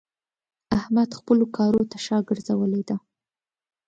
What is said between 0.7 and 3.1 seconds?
احمد خپلو کارو ته شا ګرځولې ده.